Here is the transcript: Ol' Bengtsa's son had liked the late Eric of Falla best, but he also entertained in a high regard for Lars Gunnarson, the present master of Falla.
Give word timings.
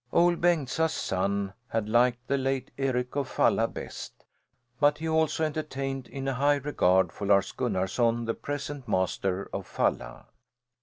Ol' 0.11 0.35
Bengtsa's 0.35 0.95
son 0.95 1.53
had 1.67 1.87
liked 1.87 2.25
the 2.27 2.35
late 2.35 2.71
Eric 2.75 3.15
of 3.15 3.27
Falla 3.29 3.67
best, 3.67 4.25
but 4.79 4.97
he 4.97 5.07
also 5.07 5.43
entertained 5.45 6.07
in 6.07 6.27
a 6.27 6.33
high 6.33 6.55
regard 6.55 7.11
for 7.13 7.27
Lars 7.27 7.51
Gunnarson, 7.51 8.25
the 8.25 8.33
present 8.33 8.87
master 8.87 9.47
of 9.53 9.67
Falla. 9.67 10.25